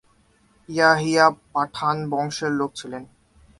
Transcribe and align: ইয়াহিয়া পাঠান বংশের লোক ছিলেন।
ইয়াহিয়া 0.69 1.25
পাঠান 1.53 1.97
বংশের 2.11 2.51
লোক 2.59 2.71
ছিলেন। 2.75 3.03